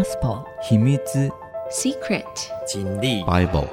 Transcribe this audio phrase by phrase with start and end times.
[0.00, 0.96] Gospel 秘密
[1.70, 2.24] Secret
[2.66, 3.66] 真理 Bible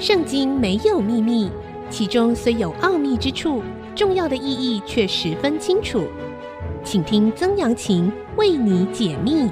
[0.00, 1.48] 圣经没有秘密，
[1.88, 3.62] 其中虽有奥秘之处，
[3.94, 6.08] 重要的意义却十分清楚。
[6.82, 9.48] 请听曾阳晴为你解密。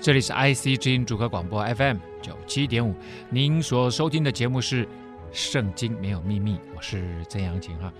[0.00, 2.94] 这里是 IC 之音主客广播 FM 九七点五，
[3.28, 4.86] 您所收听的节目是
[5.32, 7.92] 《圣经没有秘密》，我是曾阳晴哈。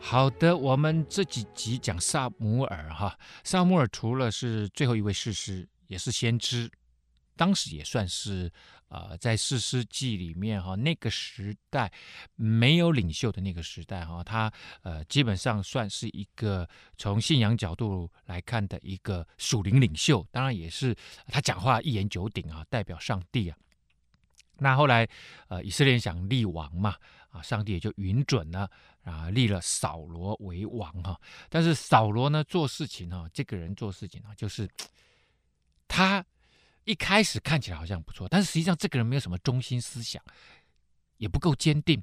[0.00, 6.70] 好的，我们这几集讲撒母耳哈，撒母耳除了是最后一位士师，也是先知，
[7.36, 8.50] 当时也算是。
[8.90, 11.92] 呃，在士师记里面哈，那个时代
[12.34, 14.52] 没有领袖的那个时代哈，他
[14.82, 20.92] 呃基本上算是一个从信仰角度来看的一个属灵领袖，当然也是
[21.28, 23.56] 他讲话一言九鼎啊，代表上帝啊。
[24.58, 25.08] 那后来
[25.46, 26.96] 呃以色列想立王嘛，
[27.30, 28.70] 啊上帝也就允准了
[29.02, 31.20] 啊，立了扫罗为王哈。
[31.48, 34.68] 但是扫罗呢做事情哈，这个人做事情啊，就是
[35.88, 36.24] 他。
[36.84, 40.20] 一开始看起来好像不错，但是实际上这个人没有什么中心思想，
[41.18, 42.02] 也不够坚定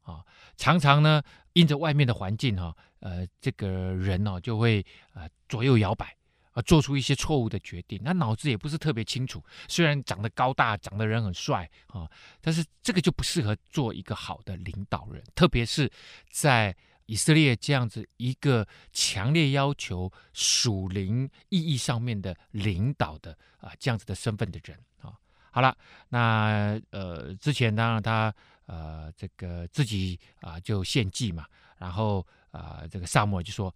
[0.00, 0.24] 啊。
[0.56, 6.16] 常常呢，因着外面的环境哈，呃，这个人呢就会呃左右摇摆
[6.54, 8.00] 啊，做出一些错误的决定。
[8.02, 12.10] 那脑子也不是特别清楚，虽然长得高大，长得人很帅啊，
[12.40, 15.90] 但是这个就不适合做一个好的领导人，特别是
[16.30, 16.74] 在。
[17.06, 25.12] 以色列这样子一个强烈要求属灵意义上面的领导的啊，这样子的身份的人啊，
[25.50, 25.76] 好了，
[26.08, 31.44] 那呃之前当然他呃这个自己啊就献祭嘛，
[31.76, 33.70] 然后啊这个撒母耳就说，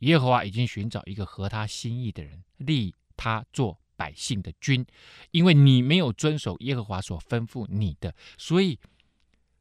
[0.00, 4.84] 耶和华已经寻找一个合他心意的人，立他做百姓的君，
[5.30, 8.78] 因为你没有遵守耶和华所吩咐你的，所以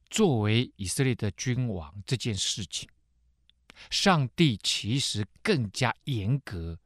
[0.10, 2.90] 作为以色列的君王这件事情。
[3.90, 6.78] 上帝其实更加严格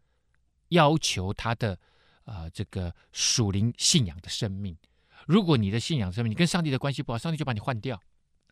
[0.69, 1.73] 要求他的
[2.23, 4.77] 啊、呃，这个属灵信仰的生命。
[5.25, 7.99] 如果你的信仰生命，你跟上帝的关系不好，上帝就把你换掉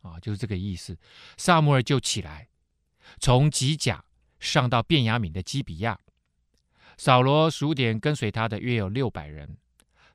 [0.02, 0.98] 啊，就是这个意思。
[1.38, 2.50] 撒母耳就起来，
[3.20, 4.04] 从吉甲
[4.42, 5.98] 上到便雅悯的基比亚。
[6.98, 9.56] 扫罗数点跟随他的约有六百人。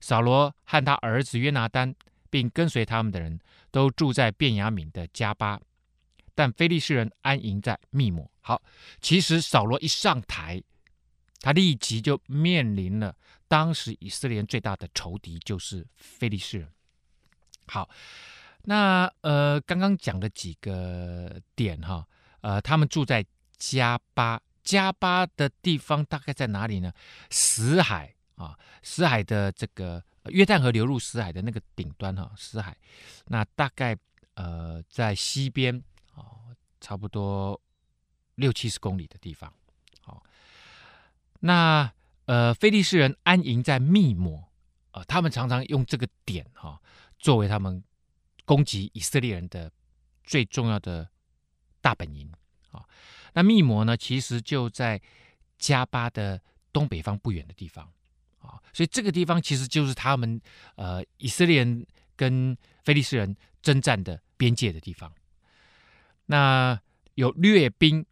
[0.00, 1.94] 扫罗和他儿子约拿单，
[2.28, 5.58] 并跟随他们的人都住在便雅悯的加巴。
[6.34, 8.30] 但非利士人安营在密抹。
[8.42, 8.62] 好，
[9.00, 10.62] 其实扫罗一上台，
[11.40, 13.16] 他立即就面临了
[13.48, 16.68] 当时以色列人最大的仇敌，就是非利士人。
[17.66, 17.88] 好，
[18.64, 22.06] 那呃，刚刚讲的几个点哈，
[22.42, 23.24] 呃，他们住在
[23.58, 26.92] 加巴，加巴的地方大概在哪里呢？
[27.30, 32.76] 死海啊，死海的这个约旦河流入死海的那个顶端哈，死海，
[33.26, 33.96] 那大概
[34.34, 35.82] 呃在西边
[36.14, 36.44] 啊。
[36.78, 37.60] 差不多
[38.36, 39.52] 六七十公里的地方，
[40.02, 40.22] 好，
[41.40, 41.90] 那
[42.26, 44.46] 呃，非利士人安营在密摩
[44.92, 46.80] 啊，他们常常用这个点哈、
[47.18, 47.82] 作为他们
[48.44, 49.72] 攻击以色列人的
[50.22, 51.08] 最重要的
[51.80, 52.30] 大本营
[52.70, 52.84] 啊、
[53.36, 54.98] 那密抹呢，其实就在
[55.60, 56.40] 迦巴的
[56.72, 57.86] 东北方不远的地方
[58.38, 60.40] 啊、所以这个地方其实就是他们
[60.76, 65.12] 呃以色列人跟非利士人征战的边界的地方。
[66.26, 66.80] 那
[67.14, 68.06] 有掠兵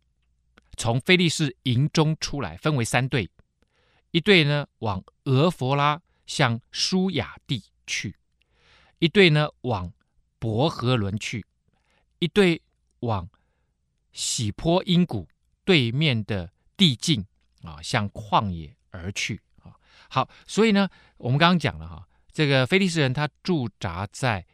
[0.76, 3.30] 从非利士营中出来，分为三队，
[4.10, 8.16] 一队呢往俄佛拉向舒雅地去，
[8.98, 9.90] 一队呢往
[10.38, 11.46] 伯和伦去，
[12.18, 12.60] 一队
[13.00, 13.28] 往
[14.14, 15.28] 洗坡因谷
[15.66, 17.26] 对面的地境
[17.62, 19.76] 啊，向旷野而去啊。
[20.08, 20.88] 好，所以呢，
[21.18, 24.46] 我们刚刚讲了哈，这个非利士人他驻扎在。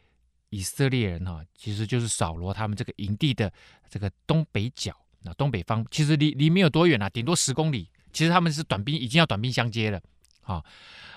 [0.53, 3.53] 以色列人哈，其实就是扫罗他们这个营地的
[3.89, 7.89] 这个东北角，那东北方其实离离没有多远啊，顶多十公里。
[8.13, 10.03] 其实他们是短兵，已经要短兵相接了。
[10.41, 10.61] 啊，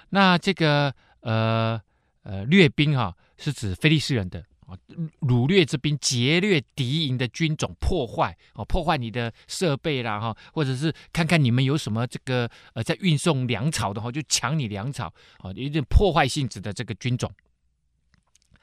[0.09, 1.81] 那这个呃
[2.21, 4.78] 呃掠兵哈，是指非利士人的啊，
[5.22, 17.31] 掳掠之兵，劫掠敌营的军种，破坏哦，破坏你的设备啦哈，或者是看看你们有什么这个呃在运送粮草的话，就抢你粮草啊，有点破坏性质的这个军种。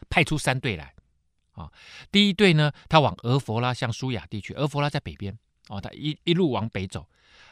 [0.08, 0.92] 派出三队来，
[1.52, 1.70] 啊，
[2.10, 5.38] 第一队呢，他往俄佛拉向苏亚地区，俄佛拉在北边，
[5.68, 7.06] 哦，他一一路往北走，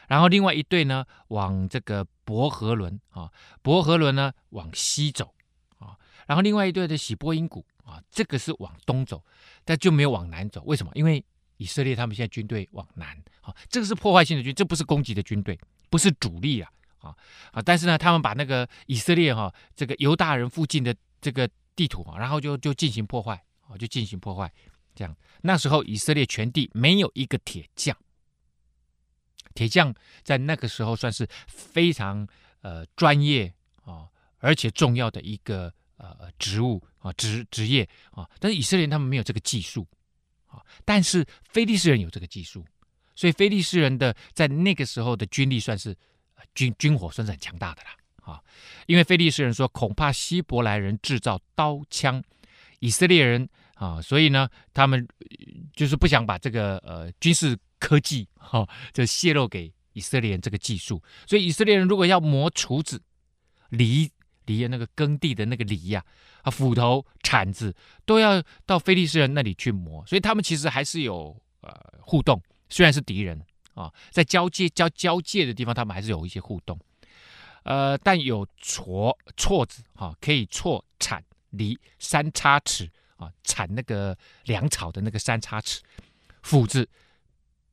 [0.09, 3.31] 然后另外一队呢，往这个伯和伦，啊，
[3.61, 5.33] 伯和伦呢往西走，
[5.77, 5.95] 啊，
[6.27, 9.23] 然后另外一队的洗坡因谷，啊，这个是往东走，
[9.65, 10.91] 但就没有往南走，为什么？
[10.93, 11.23] 因为
[11.57, 15.59] 以色列他们现在军队往南，啊，这个是破坏性的军，这不是攻击的军队，
[15.89, 17.15] 不是主力啊，啊
[17.51, 21.49] 啊，但是呢，他们把那个以色列哈，这个犹大人附近的这个。
[21.75, 24.51] 地图啊，然后就就进行破坏啊，就进行破坏。
[24.93, 27.95] 这样，那时候以色列全地没有一个铁匠
[29.53, 32.27] 铁匠在那个时候算是非常
[32.63, 33.53] 呃专业
[33.85, 34.09] 啊，
[34.39, 38.29] 而且重要的一个呃职务啊职职业啊。
[38.39, 39.87] 但是以色列他们没有这个技术
[40.47, 42.65] 啊，但是非利士人有这个技术，
[43.15, 45.95] 所以非利士人的在那个时候的军力算是
[46.55, 48.41] 军军火算是很强大的啦啊。
[48.87, 52.23] 因为非利士人说，恐怕希伯来人制造刀枪，
[52.79, 55.07] 以色列人啊，所以呢，他们
[55.73, 57.57] 就是不想把这个呃军事。
[57.81, 63.01] 科技哈、就泄露给以色列人这个技术，所以以色列人如果要磨厨子、
[63.69, 64.11] 犁
[64.57, 66.03] 犁那个耕地的那个犁呀，
[66.41, 67.75] 啊，斧头、铲子
[68.05, 73.39] 都要到非利士人那里去磨，所以他们其实还是有呃互动，虽然是敌人
[73.73, 76.79] 啊，在交界交交界的地方，他们还是有一些互动，
[77.63, 85.81] 呃，但有銼銼子哈，可以銼铲犁三叉尺啊，铲那个粮草的那个三叉尺，
[86.41, 86.87] 斧子。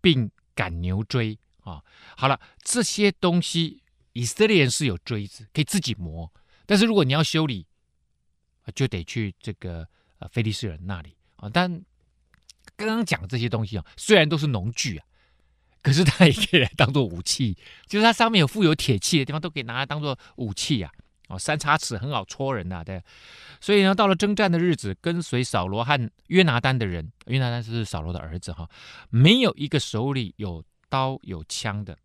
[0.02, 1.82] 并赶牛追啊，
[2.16, 3.82] 好了，这些东西
[4.12, 6.32] 以色列人是有锥子，可以自己磨。
[6.66, 7.66] 但是如果你要修理，
[8.74, 11.48] 就得去这个呃菲利斯人那里啊。
[11.48, 11.70] 但
[12.74, 15.06] 刚刚讲这些东西啊，虽然都是农具啊，
[15.82, 20.90] 可是它也可以当做武器，就是它上面有附有铁器的地方，都可以拿来当做武器啊。
[21.28, 23.02] 哦，三叉尺很好戳人呐，对。
[23.60, 28.68] 所以呢，到了征战的日子，跟随扫罗和约拿单的人，约拿单是扫罗的儿子哈，
[29.10, 31.98] 没有一个手里有刀有枪的。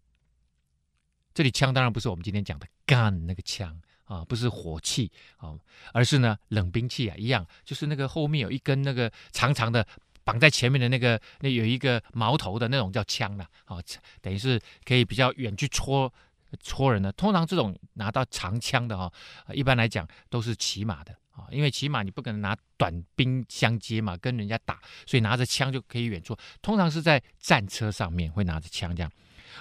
[1.35, 3.79] 这里枪当然不是我们今天讲的 gun 那个枪
[4.13, 5.55] 啊，不是火器啊，
[5.93, 9.85] 而是呢冷兵器啊，一样，就是那个后面有一根那个长长的
[10.23, 13.77] 绑在前面的那个，那有一个矛头的那种叫枪了啊，
[14.21, 16.13] 等于是可以比较远去戳。
[16.61, 19.09] 戳人的，通常这种拿到长枪的哈，
[19.53, 26.37] 一般来讲都是骑马的啊，因为骑马你不可能拿短兵相接嘛，跟人家打，所以拿着枪就可以远戳。
[26.61, 29.09] 通常是在战车上面会拿着枪这样，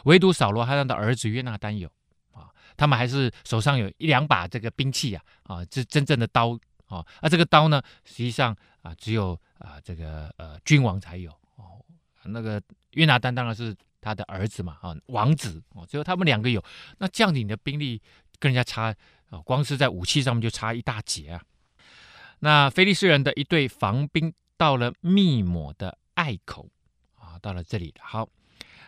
[0.07, 1.89] 唯独扫罗和他的儿子约拿单有，
[2.77, 11.85] 他们还是手上有一两把这个兵器啊啊，这真正的刀啊，而这个刀呢，实际上啊只有啊这个呃君王才有哦，
[12.25, 12.61] 那个
[12.93, 13.77] 约拿单当然是。
[14.03, 16.65] 他的儿子嘛，啊，王子哦，只有他们两个有。
[16.97, 18.01] 那将领的兵力
[18.39, 18.97] 跟人家差
[19.29, 21.43] 啊，光是在武器上面就差一大截啊。
[22.39, 26.67] 那菲利士人的一队防兵到了密抹的隘口
[27.19, 28.27] 啊，到了这里好，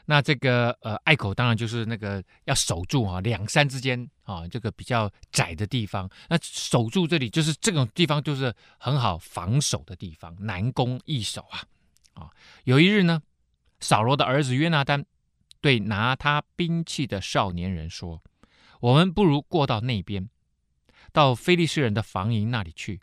[0.07, 6.09] 那这个呃隘口当然就是那个要守住啊，两山之间啊，这个比较窄的地方。
[6.29, 11.65] 那守住这里就是这种地方，就是很好防守的地方，难攻易守啊。
[12.15, 12.31] 啊，
[12.65, 13.23] 有一日呢。
[13.85, 15.05] 扫罗的儿子约拿单
[15.61, 18.23] 对拿他兵器的少年人说
[18.79, 20.31] ：“我们不如过到那边，
[21.13, 23.01] 到非利士人的防营那里去。”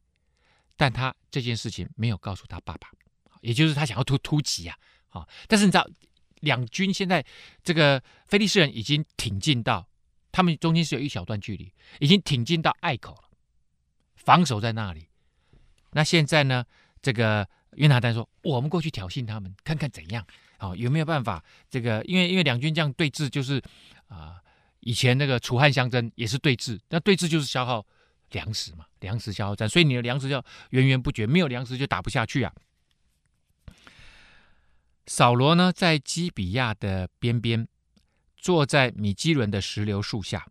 [0.77, 2.87] 但他这件事情没有告诉他爸爸，
[3.41, 4.77] 也就是他想要突突袭呀，
[5.09, 5.27] 啊！
[5.49, 5.85] 但是你知道，
[6.41, 7.25] 两军现在
[7.63, 9.87] 这个菲利士人已经挺进到，
[10.31, 13.29] 他们中间是有一小段距离，已经挺进到隘口了，
[14.15, 15.07] 防守在那里。
[15.91, 16.63] 那现在呢，
[17.01, 20.25] 这个约拿单说：“我们过去挑衅他们，看看怎样。”
[20.57, 21.43] 好、哦，有没有办法？
[21.69, 23.61] 这个，因为因为两军这样对峙，就是
[24.07, 24.35] 啊、
[24.81, 27.85] 以前那个楚汉相争也是对峙，那对峙就是消耗
[28.31, 32.53] 粮食嘛，粮食消耗战，所以你的粮食要源源不绝，没有粮食就打不下去啊。
[35.09, 37.67] 扫罗呢，在基比亚的边边，
[38.37, 40.47] 坐在米基伦的石榴树下，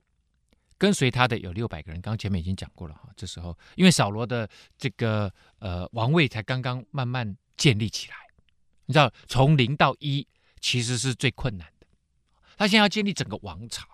[0.76, 2.00] 跟随他的有六百个人。
[2.00, 8.16] 刚前面已经讲过了哈，这时候因为扫罗的这个呃王位才刚刚慢慢建立起来。
[8.86, 10.26] 你知道从零到一
[10.58, 11.86] 其实是最困难的。
[12.56, 13.86] 他现在要建立整个王朝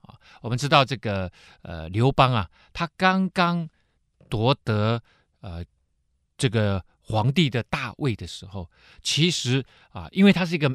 [0.00, 0.18] 啊。
[0.42, 1.30] 我们知道这个
[1.62, 3.70] 呃刘邦啊，他刚刚
[4.28, 5.00] 夺得
[5.40, 5.64] 呃
[6.36, 8.70] 这个皇帝的大位的时候，
[9.02, 10.74] 其实啊，因为他是一个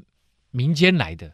[0.51, 1.34] 民间来的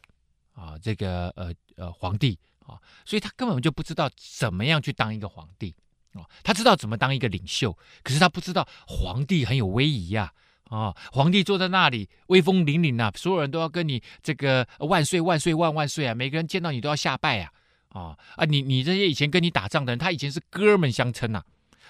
[0.53, 5.75] 啊，这个呃呃皇帝啊，所以他根本就不知道怎么样去当一个皇帝
[6.13, 6.27] 啊。
[6.43, 10.31] 他知道怎么当一个领袖，可是他不知道皇帝很有威仪呀。
[10.65, 16.15] 啊、哦，皇帝坐在那里威风凛凛呐，所有人都要跟你这个万岁万岁万万岁啊！
[16.15, 17.51] 每个人见到你都要下拜啊！
[17.89, 21.43] 啊、哦、啊，你你这些以前跟你打仗的人，他以前是哥们相称呐。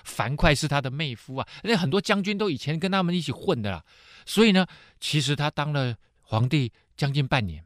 [0.03, 3.83] 樊哙是他的妹夫啊，那很多将军都以前跟他们一起混的啦。
[4.25, 4.65] 所以呢，
[4.99, 7.63] 其实他当了皇帝将近半年，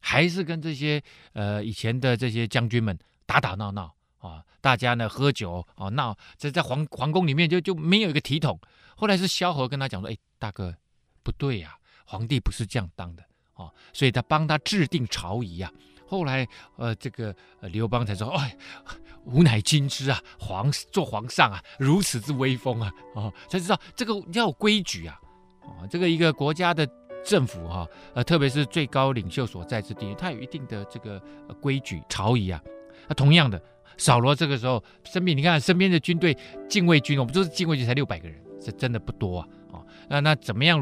[0.00, 8.58] 还是跟这些呃以前的这些将军们打打闹闹啊、大家呢喝酒啊闹，这、哦、在皇皇宫里面就就没有一个体统。
[8.96, 10.74] 后来是萧何跟他讲说：“哎，大哥，
[11.22, 13.22] 不对呀、啊，皇帝不是这样当的
[13.54, 15.72] 哦。”所以他帮他制定朝仪、啊。
[16.08, 18.56] 后来，呃，这个刘邦才说：“哎，
[19.24, 25.18] 吾乃今之啊，皇做皇上啊，如此之威风啊，哦，才知道这个要规矩啊，
[25.62, 26.88] 哦，这个一个国家的
[27.24, 31.20] 政府哈，呃，特别是最高领袖所在之地，它有一定的这个
[31.60, 32.62] 规矩朝仪啊。
[33.06, 33.60] 那同样的，
[33.96, 36.36] 扫罗这个时候身边，你看身边的军队
[36.68, 39.48] 禁卫军，我们都是禁卫军才六百个人，这真的不多啊。
[39.72, 40.80] 哦，那那怎么样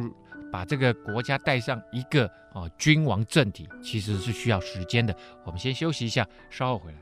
[0.52, 5.16] 把这个国家带上一个哦君王政体，其实是需要时间的。
[5.44, 6.98] 我们先休息一下，稍后回来。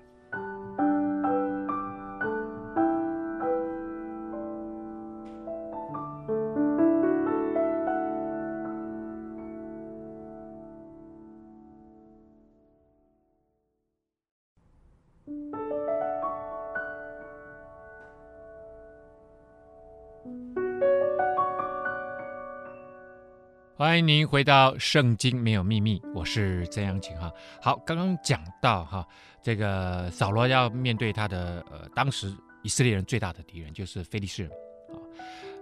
[23.95, 27.33] 欢迎您回到《圣经没有秘密》，我是曾阳晴哈。
[27.63, 29.07] 好，刚刚讲到哈，
[29.41, 32.35] 这个扫罗要面对他的呃，当时
[32.65, 34.53] 以色列人最大的敌人就是非利士人
[34.89, 34.99] 啊。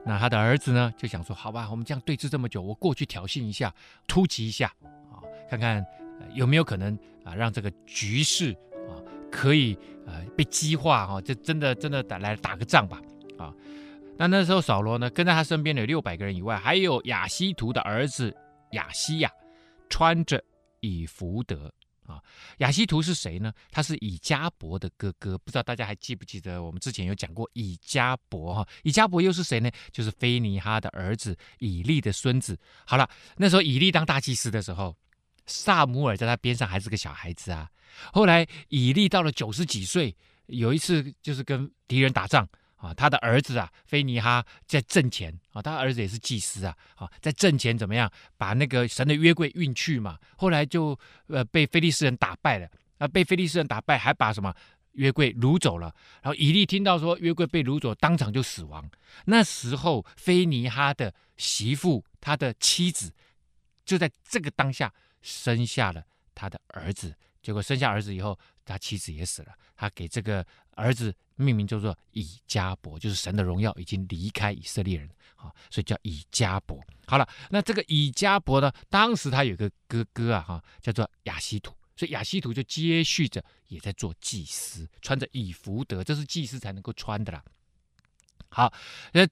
[0.07, 3.71] 那他的儿子呢，就想说，好吧，我们这样对峙这么久，我过去挑衅一下，
[4.07, 4.73] 突击一下
[5.13, 5.21] 啊，
[5.51, 5.85] 看看
[6.33, 8.53] 有没有可能啊，让这个局势
[8.89, 8.97] 啊
[9.31, 12.99] 可以呃被激化哈，这真的真的打来打个仗吧
[13.37, 13.53] 啊。
[14.29, 18.33] 那那时候扫罗呢，跟在他身边的有六百个人以外，还有亚西图的儿子
[18.71, 19.29] 亚西亚，
[19.91, 20.41] 穿着
[20.79, 21.73] 以弗得
[22.07, 22.23] 啊。
[22.59, 23.53] 亚西图是谁呢？
[23.73, 26.63] 他是以迦伯的哥哥，不知道大家还记不记得？
[26.63, 29.69] 我们之前有讲过以迦博哈，以迦伯又是谁呢？
[29.91, 32.57] 就是非尼哈的儿子以利的孙子。
[32.87, 34.97] 好了，那时候以利当大祭司的时候，
[35.47, 37.69] 撒母耳在他边上还是个小孩子啊。
[38.13, 42.49] 后来以利到了九十几岁，有一次就是跟敌人打仗。
[42.83, 50.19] 啊，他的儿子啊，非尼哈在阵前啊，他儿子也是祭司啊，啊，在阵前怎么样把那个神的约柜运去嘛？
[50.37, 50.99] 后来就
[51.29, 54.53] 呃被非利士人打败了，啊，被非利士人打败，还把什么
[54.95, 55.95] 约柜掳走了。
[56.23, 58.91] 然后以利听到说约柜被掳走，当场就死亡。
[59.27, 63.13] 那时候非尼哈的媳妇，他的妻子，
[63.85, 66.03] 就在这个当下生下了
[66.35, 67.15] 他的儿子。
[67.41, 69.53] 结果生下儿子以后，他妻子也死了。
[69.77, 76.81] 他给这个儿子命名叫做以迦伯，就是神的荣耀已经离开以色列人啊，所以叫以迦伯。
[77.07, 87.43] 好了，那这个以迦伯呢，当时他有个哥哥啊，哈，叫做亚希图，所以亚希图就接续着也在做祭司，穿着以弗德，这是祭司才能够穿的啦。
[88.49, 88.73] 好，
[89.13, 89.27] 那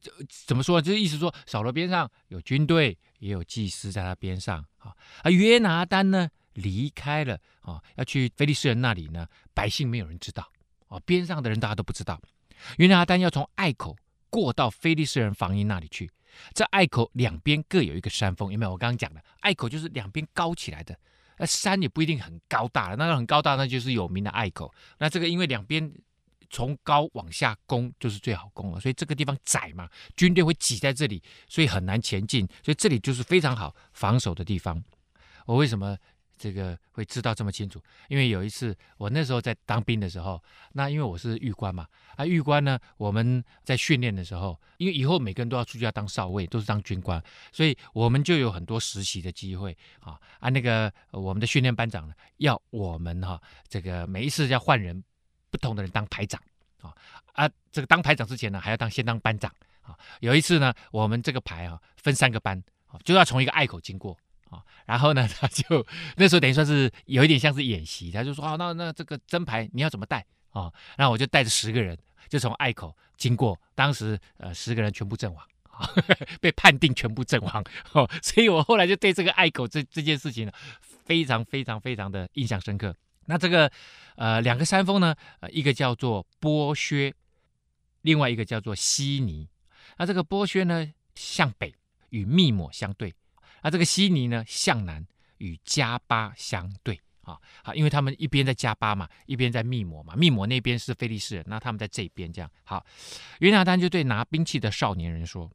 [0.47, 0.81] 怎么说？
[0.81, 4.97] 就是意思说，扫罗边上有军队，也有祭司在他边上啊。
[5.23, 6.29] 而约拿单呢？
[6.55, 9.27] 离开了啊，要去非利士人那里呢。
[9.55, 10.51] 百姓没有人知道
[10.91, 12.21] 啊，边上的人大家都不知道。
[12.77, 13.97] 约拿单要从隘口
[14.29, 16.11] 过到菲利士人防营那里去。
[16.55, 18.73] 这隘口两边各有一个山峰，有没有？
[18.73, 20.97] 我刚刚讲的隘口就是两边高起来的，
[21.39, 22.97] 那山也不一定很高大了。
[22.97, 24.73] 那个很高大，那就是有名的隘口。
[24.99, 25.93] 那这个因为两边
[26.49, 32.47] 从高往下攻就是最好攻了，所以这个地方窄嘛，军队会挤在这里，所以很难前进。
[32.65, 34.83] 所以这里就是非常好防守的地方。
[35.47, 35.97] 我为什么？
[36.41, 37.79] 这个会知道这么清楚，
[38.09, 40.43] 因为有一次我那时候在当兵的时候，
[40.73, 50.19] 那因为我是狱官嘛，啊狱官呢，我们在训练的时候，因为以后每个人都要出去要当少尉，都是当军官，所以我们就有很多实习的机会啊。
[50.39, 55.05] 啊那个我们的训练班长呢，要我们哈、这个每一次要换人，
[55.51, 56.41] 不同的人当排长
[56.81, 56.97] 啊。
[57.35, 64.17] 啊这个当排长之前呢，还要当先当班长啊，有一次呢，我们这个排啊分三个班啊，就要从一个隘口经过。
[64.51, 70.71] 啊，然后呢， 他就那时候等于说是有一点像是演习，他就说啊，那那这个真牌你要怎么带啊？
[70.97, 71.97] 然后我就带着十个人，
[72.29, 75.45] 就从隘口经过，当时呃十个人全部阵亡，
[76.41, 80.53] 被判定全部阵亡哦，所以我后来就对这个隘口这这件事情呢，
[81.05, 82.95] 非常非常非常的印象深刻。
[83.27, 83.71] 那这个
[84.17, 87.15] 呃两个山峰呢，呃一个叫做剥削，
[88.03, 89.49] 另外一个叫做悉尼。
[89.99, 91.75] 那这个剥削呢向北
[92.09, 93.15] 与密抹相对。
[93.63, 95.07] 那这个悉尼呢，向南
[95.39, 102.51] 与加巴相对啊，好，因为他们一边在加巴嘛，一边在密摩嘛，密摩那边是菲利士人，那他们在这边这样。
[102.65, 102.85] 好，
[103.41, 105.51] 约拿单就对拿兵器的少年人说：“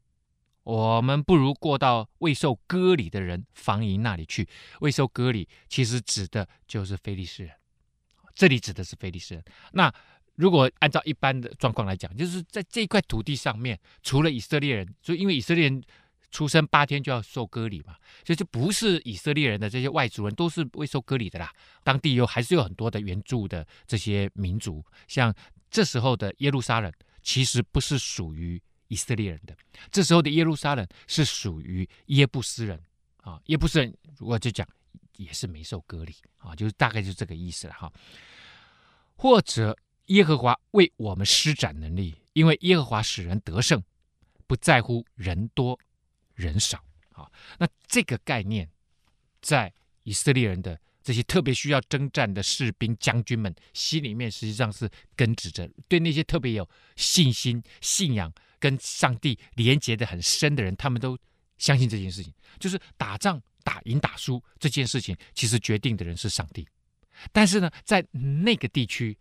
[0.62, 4.48] 我们不如过到未受割礼的人防营那里去。
[4.80, 7.54] 未受割礼其实指的就是菲利士人，
[8.34, 9.44] 这里指的是菲利士人。
[9.72, 9.92] 那
[10.36, 15.82] 如果按照一般的状况来讲，就是在这块土地上面，除了以色列人，就因为以色列人。”
[16.30, 21.52] 出生八天就要受割礼嘛，所以就不是以色列人的这些外族人都是未受割礼的啦。
[21.82, 25.34] 当地有还是有很多的原住的这些民族，像
[25.70, 26.92] 这时候的耶路撒冷
[27.22, 29.56] 其实不是属于以色列人的，
[29.90, 32.78] 这时候的耶路撒冷是属于耶布斯人
[33.22, 33.40] 啊。
[33.46, 34.66] 耶布斯人如果就讲
[35.16, 37.90] 也是没受割礼啊，就是大概就是这个意思了哈。
[39.16, 43.82] 或者耶和华为我们施展能力，因为耶和华使人得胜，
[44.46, 45.78] 不在乎人多。
[46.36, 48.70] 人少，好，那这个概念
[49.42, 49.72] 在
[50.04, 61.18] 以色列人的这些特别需要征战的士兵将军们心里面，实际上是根植着对那些特别有信心、信仰跟上帝连结的很深的人，他们都
[61.58, 66.68] 相信这件事情，就是打仗打赢打输这件事情，其实决定的人是上帝。
[67.32, 69.16] 但是呢，在那个地区，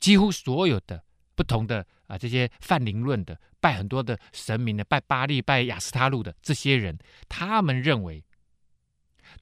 [0.00, 1.04] 几乎所有的
[1.34, 6.98] 不同的啊这些泛灵论的、拜很多的神明的、拜巴利、拜亚斯他路的这些人，
[7.28, 8.22] 他们认为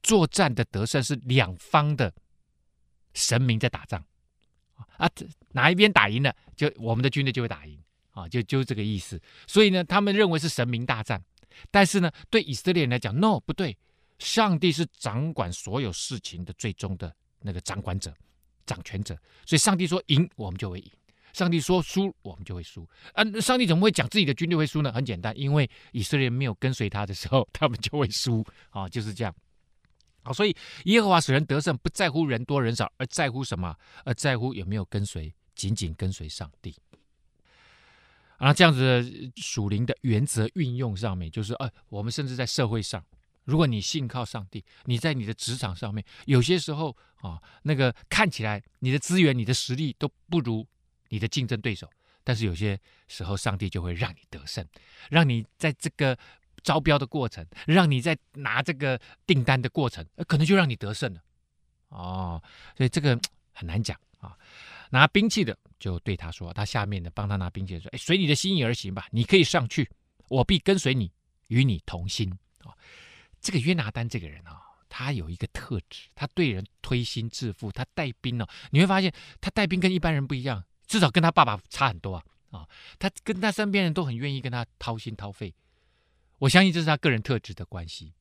[0.01, 2.13] 作战的得胜是两方的
[3.13, 4.03] 神明在打仗
[4.97, 5.09] 啊，
[5.51, 7.79] 哪一边打赢了，就我们的军队就会打赢
[8.11, 9.21] 啊，就就这个意思。
[9.47, 11.23] 所以呢，他们认为是神明大战。
[11.69, 13.77] 但是呢，对以色列人来讲，no 不对，
[14.17, 18.11] 上帝是掌管所有事情的最终的那个掌管者、
[18.65, 19.15] 掌权者。
[19.45, 20.91] 所以上帝说赢，我们就会赢；
[21.33, 22.87] 上帝说输，我们就会输。
[23.13, 24.91] 啊，上帝怎么会讲自己的军队会输呢？
[24.93, 29.35] 很简单，因为以色列没有跟随他的时候，他们就会输啊， 就是这样。
[30.21, 33.75] 好，所以耶和华使人得胜，不在乎人多人少，而在乎什么？
[34.05, 36.73] 而在乎有没有跟随，紧紧跟随上帝。
[38.37, 43.03] 啊，这样子的属灵的原则运用上面，就是呃，我们甚至在社会上，
[43.45, 50.65] 如果你信靠上帝，你在你的职场上面，有些时候啊，那个看起来你的资源、你的实力都不如
[51.13, 51.87] 你的竞争对手，
[52.23, 54.67] 但是有些时候上帝就会让你得胜，
[55.11, 56.17] 让你在这个
[56.63, 61.21] 招标的过程，让你在拿这个订单的过程，可能就让你得胜了。
[61.89, 62.41] 哦，
[62.75, 63.19] 所以这个
[63.51, 64.35] 很难讲啊。
[64.89, 69.87] 拿兵器的就对他说：“他下面的帮他拿兵器的说，哎，随你的心意而行吧，你可以上去，
[70.29, 71.11] 我必跟随你，
[71.49, 72.73] 与你同心。”啊，
[73.39, 80.63] 这个约拿单这个人啊，他有一个特质，他对人推心置腹，他带兵呢，你会发现他带兵跟一般人不一样，
[80.93, 82.23] 至少跟他爸爸差很多啊。
[82.51, 82.69] 啊，
[82.99, 85.51] 他跟他身边人都很愿意跟他掏心掏肺，
[86.37, 88.13] 我相信这是他个人特质的关系。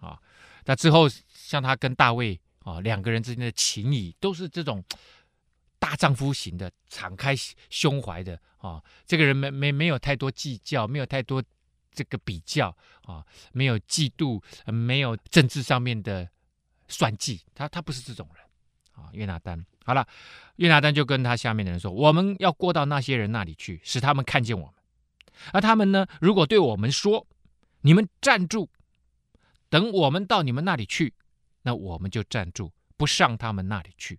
[0.00, 0.18] 啊，
[0.66, 4.84] 那之后像他跟大卫啊两个人之间的情谊，都是这种。
[5.78, 7.34] 大丈夫型的，敞开
[7.70, 11.42] 胸怀的啊，这个人没没没有太多计较，没有太多
[11.90, 12.68] 这个比较
[13.04, 16.28] 啊，没有嫉妒，没有政治上面的
[16.86, 18.44] 算计，他他不是这种人
[19.00, 19.10] 啊。
[19.12, 20.06] 约拿单，好了，
[20.56, 24.74] 约拿单就跟他下面的人说：“我们要过到那些人那里去，使他们看见我们。
[25.52, 27.26] 而他们呢，如果对我们说
[27.82, 28.68] ：‘你们站住，
[29.68, 31.14] 等我们到你们那里去’，
[31.62, 34.18] 那我们就站住，不上他们那里去。”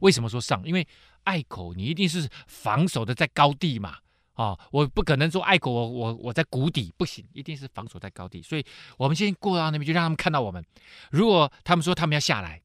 [0.00, 0.62] 为什么说上？
[0.64, 0.86] 因为
[1.24, 3.90] 隘口你一定是防守的在高地嘛，
[4.32, 8.40] 啊、哦，我不可能说隘口我我我在谷底不行，一定是防守在高地。
[8.40, 8.64] 所以
[8.96, 10.64] 我们先过到那边，就让他们看到我们。
[11.10, 12.62] 如果他们说他们要下来，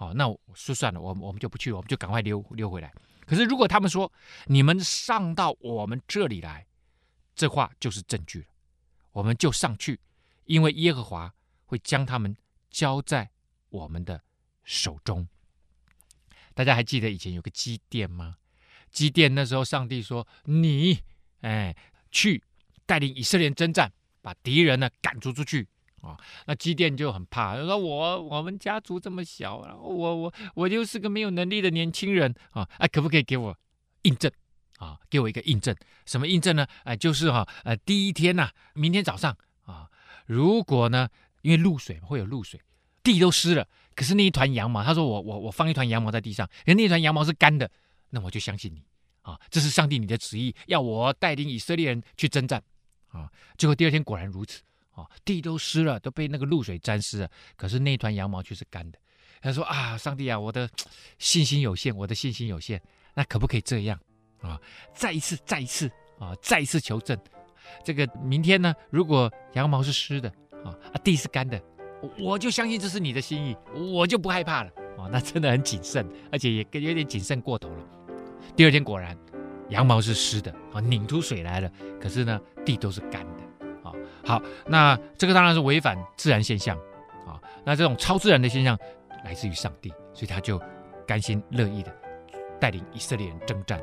[0.00, 2.90] 哦，那我说算了，我我们就不去，我们就赶快溜溜回来。
[3.26, 4.10] 可是如果他们说
[4.46, 6.66] 你们上到我们这里来，
[7.34, 8.46] 这话就是证据了，
[9.12, 10.00] 我们就上去，
[10.46, 11.32] 因为耶和华
[11.66, 12.34] 会将他们
[12.70, 13.30] 交在
[13.68, 14.22] 我们的
[14.64, 15.28] 手中。
[16.54, 18.36] 大家还记得以前有个基甸吗？
[18.90, 20.98] 基甸那时候，上帝说：“你，
[21.42, 21.76] 哎，
[22.10, 22.42] 去
[22.86, 25.68] 带领以色列征战，把敌人呢赶逐出去
[26.00, 32.68] 啊！”那机电就很怕，他说：“我我们家族这么小，然后我我我就是个没有能力的年轻人啊！
[32.78, 33.56] 哎，可不可以给我
[34.02, 34.30] 印证
[34.78, 34.98] 啊？
[35.08, 35.74] 给我一个印证，
[36.06, 36.66] 什么印证呢？
[36.84, 39.88] 哎，就是哈，呃，第一天呐，明天早上啊，
[40.26, 41.08] 如果呢，
[41.42, 42.60] 因为露水会有露水，
[43.02, 47.70] 地都湿了。”可是那一团羊毛，他说我我我放一团羊毛在地上，可是那团羊毛是干的，
[48.10, 48.82] 那我就相信你
[49.20, 52.62] 啊，这是上帝你的旨意，要我带领以色列人去征战
[53.08, 53.30] 啊。
[53.58, 54.62] 结果第二天果然如此
[55.00, 58.98] 啊，地都湿了，都被那个露水沾湿了，可是那团羊毛却是干的。
[59.42, 60.68] 他说啊，上帝啊，我的
[61.18, 62.80] 信心有限，我的信心有限，
[63.14, 63.98] 那可不可以这样
[64.42, 64.60] 啊？
[64.94, 67.18] 再一次，再一次啊，再一次求证，
[67.84, 70.28] 这个明天呢，如果羊毛是湿的
[70.64, 71.60] 啊，地是干的。
[72.18, 75.08] 我就相信这是你的心意，我就不害怕了哦。
[75.12, 77.84] 那真的很谨慎，而且也有点谨慎过头了。
[78.56, 79.14] 第二天果然，
[79.68, 81.70] 羊毛是湿的啊，拧出水来了。
[82.00, 83.39] 可是呢，地都是干的。
[84.24, 86.76] 好，那这个当然是违反自然现象
[87.26, 87.40] 啊。
[87.64, 88.78] 那这种超自然的现象
[89.24, 90.60] 来自于上帝，所以他就
[91.06, 91.92] 甘心乐意的
[92.58, 93.80] 带领以色列人征战。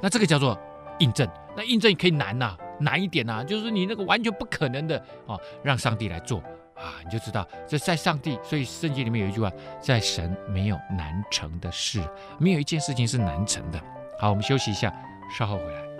[0.00, 0.58] 那这个叫做
[0.98, 1.28] 印证。
[1.56, 6.42] 那印证可以难呐、难一点呐、就是你那个完全不可能的啊，让上帝来做。
[6.74, 12.00] 啊，你就知道这在上帝，所以圣经里面有一句话，在神没有难成的事，
[12.38, 13.78] 没有一件事情是难成的。
[14.18, 14.92] 好，我们休息一下，
[15.38, 15.91] 稍后回来。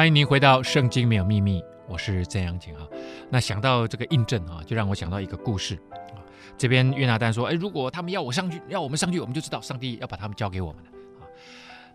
[0.00, 2.88] 欢迎您回到《圣经没有秘密》，我是曾阳晴哈。
[3.28, 6.24] 那想到这个印证啊，就让我想到一个故事啊。
[6.56, 11.28] 这边约拿单说：“哎，如果他们要我上去，要我们上去，我们就知道上帝要把他们交给我们了啊。”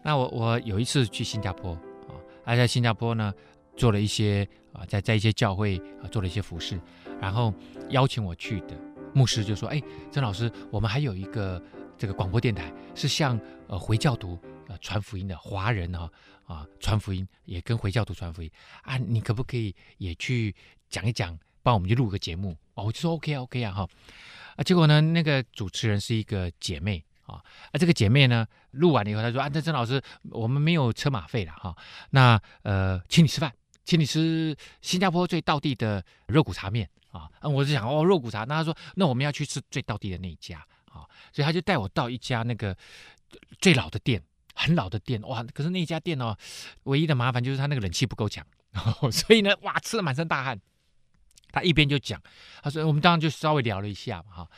[0.05, 2.13] 那我我有一次去新加坡啊，
[2.45, 3.33] 还在新加坡呢
[3.75, 6.79] 做了一些啊，在在一些教会啊做了一些服事，
[7.19, 7.51] 然后
[7.89, 8.75] 邀请我去的
[9.15, 11.59] 牧师就说：“哎，曾老师，我们还有一个
[11.97, 16.09] 这个广播电台是向呃回教徒呃传福音的华人哈。”
[16.45, 18.51] 啊，传福音也跟回教徒传福音
[18.83, 20.55] 啊，你可不可以也去
[20.89, 22.55] 讲一讲，帮我们去录个节目？
[22.75, 23.89] 哦，我就说 OK 啊，OK 啊，哈
[24.55, 31.75] 啊，结果呢，那个主持人是一个姐妹啊，啊，这个姐妹呢，录完了以后，她说啊，那曾老师，我们没有车马费了哈，
[32.11, 33.51] 那呃，请你吃饭，
[33.83, 40.63] 请你吃新加坡最道地的肉骨茶面啊，啊，我就想哦，肉骨茶，那她说，那我们要去吃最道地的那一家
[40.95, 42.75] 啊，所以他就带我到一家那个
[43.59, 44.23] 最老的店。
[44.57, 46.33] 很老的店哇，可是那一家店哦，
[46.83, 48.41] 唯一的麻烦就是他那个冷气不够强，
[49.11, 50.57] 所以呢，哇，吃的满身大汗。
[51.51, 52.21] 他一边就讲，
[52.63, 54.49] 他说我们当然就稍微聊了一下嘛哈。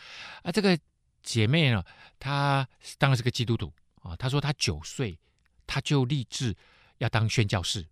[0.43, 0.78] 啊，这个
[1.23, 1.84] 姐妹呢，
[2.19, 2.67] 她
[3.00, 3.73] 当然是个基督徒
[4.04, 4.15] 啊。
[4.17, 5.17] 她说她九岁，
[5.65, 6.56] 她就立志
[7.00, 7.84] 要当宣教士。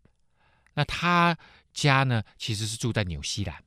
[0.76, 1.36] 那她
[1.74, 3.64] 家呢，其实是住在纽西兰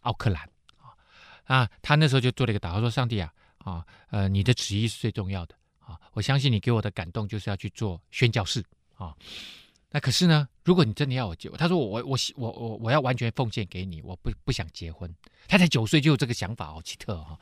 [0.00, 0.96] 奥克兰啊。
[1.44, 3.30] 啊，她那时候就做了一个祷告，说上帝啊
[3.64, 5.54] 啊，呃，你的旨意是最重要的。
[5.78, 9.14] 啊，我相信你给我的感动就是要去做宣教士啊。
[9.90, 15.12] 那可是呢，如果你真的要我结婚，他说我我我我我要完全奉献给你，我不不想结婚。
[15.48, 17.38] 他才九岁就有这个想法，好奇特哈。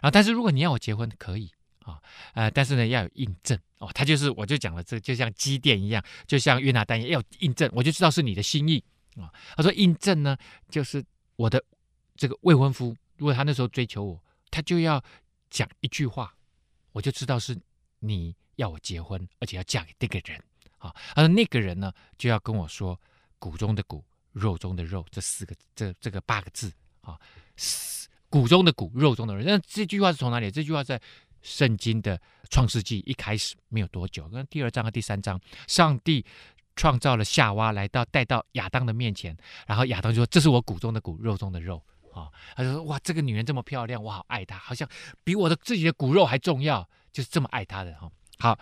[0.00, 1.50] 然后，但是如果你要我结婚，可以
[1.84, 2.02] 啊，
[2.34, 3.88] 呃，但是呢要有印证哦。
[3.94, 8.82] 他就是我就讲了，这就像基甸一样，就像约拿单一样，要印证，我就知道是你的心意
[9.16, 9.32] 啊。
[9.56, 10.36] 他说印证呢，
[10.68, 11.02] 就是
[11.36, 11.64] 我的
[12.16, 15.02] 这个未婚夫，如果他那时候追求我，他就要
[15.50, 16.34] 讲一句话，
[16.92, 17.58] 我就知道是。
[18.00, 20.40] 你要我结婚，而且要嫁给这个人
[20.76, 20.94] 啊？
[21.14, 23.00] 而那个人呢，就要跟我说
[23.40, 27.18] “骨中的骨，肉中的肉”这四个这这个八个字啊
[28.28, 29.42] ，“骨中的骨，肉中的肉”。
[29.42, 30.50] 那这句话是从哪里？
[30.50, 31.00] 这句话在
[31.40, 36.24] 圣经的创世纪一开始没有多久，跟第二章和第三章，上帝
[36.76, 39.34] 创造了夏娃，来到带到亚当的面前，
[39.66, 41.82] 然后亚当就说：“这是我骨中的骨，肉中的肉。”
[42.16, 44.88] 啊，他就说：“哇，这个女人这么漂亮，我好爱她，好像
[45.22, 48.58] 比我的自己的骨肉还重要。”就是这么爱她的哈，好，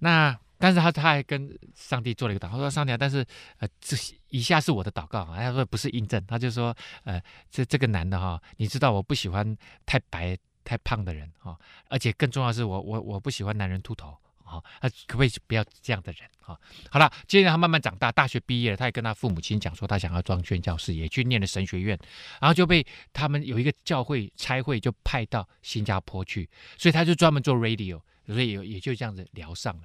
[0.00, 3.24] 那但是他他还跟上帝做了一个祷告，说上帝，但是
[3.56, 3.96] 呃，这
[4.28, 7.18] 以下是我的祷告啊，他说不是印证，他就说呃，
[7.50, 14.14] 这这个男的哈，你知道我不喜欢太白太胖的人哈，而且更重要是我我我不喜欢男人秃头。
[14.50, 16.28] 好，他可不可以不要这样的人？
[16.40, 16.58] 哈，
[16.90, 21.96] 好了，接着他慢慢长大，大学毕业了，他也跟他父母亲讲说，他想要装宣教士，也去念了神学院，
[22.40, 29.82] 然后就被他们有一个教会差会就派到新加坡去，所以他就专门做 radio，所以也也就这样子聊上了。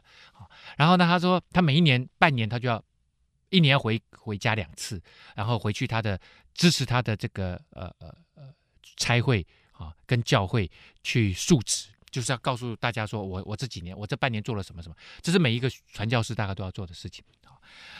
[0.75, 2.84] 然后呢，他说他每一年半年他就要
[3.51, 4.99] 一年回回家两次，
[5.36, 6.19] 然后回去他的
[6.56, 8.51] 支持他的这个呃呃呃
[8.97, 10.71] 差会啊跟教会
[11.04, 11.89] 去述职。
[12.15, 17.25] 就是要告诉大家说，我我这几年，我这半年做了什么什么，这是每一个传教士大概都要做的事情。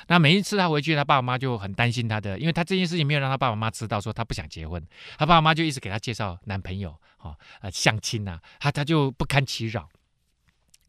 [0.08, 4.82] 那每一次他回去，他爸爸妈妈就很担心他的，因为他这件事情没有让他爸爸妈妈知道，说他不想结婚，
[5.18, 9.90] 他爸爸妈妈就一直给他介绍男朋友，哈，呃，相亲呐，他他就不堪其扰，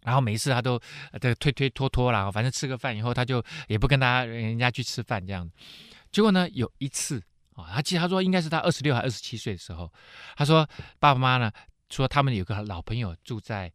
[0.04, 0.78] 然后每一次他都
[1.20, 5.50] 这个推推拖拖啦，反正吃个饭以后，他就也不跟他人家去吃饭这样。
[6.12, 7.20] 结果呢，有一次
[7.54, 9.92] 啊，他记得他说应该是他二十六还二十七岁的时候，
[10.36, 10.64] 他说
[11.00, 11.52] 爸爸妈妈呢。
[11.90, 13.72] 说他们有个老朋友住在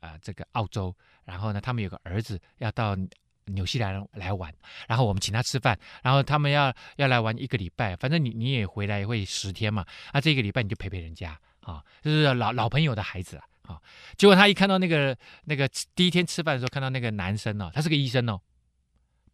[0.00, 2.96] 啊、这个澳洲，然后呢，他们有个儿子要到
[3.44, 4.50] 纽西兰来玩，
[4.88, 13.82] 然后我们请他吃饭，然后他们要要来玩一个礼拜，反正你你也回来会十天嘛，啊，这个礼拜你就陪陪人家啊，就是老老朋友的孩子啊，啊，
[14.16, 18.40] 结果他一看到那个那个第一天吃饭的时候看到那个男生哦，他是个医生哦，